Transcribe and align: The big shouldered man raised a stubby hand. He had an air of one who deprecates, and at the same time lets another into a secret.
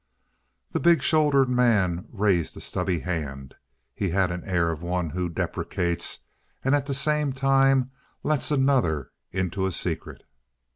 The 0.71 0.79
big 0.79 1.03
shouldered 1.03 1.47
man 1.47 2.07
raised 2.11 2.57
a 2.57 2.59
stubby 2.59 3.01
hand. 3.01 3.53
He 3.93 4.09
had 4.09 4.31
an 4.31 4.43
air 4.45 4.71
of 4.71 4.81
one 4.81 5.11
who 5.11 5.29
deprecates, 5.29 6.21
and 6.63 6.73
at 6.73 6.87
the 6.87 6.95
same 6.95 7.33
time 7.33 7.91
lets 8.23 8.49
another 8.49 9.11
into 9.31 9.67
a 9.67 9.71
secret. 9.71 10.23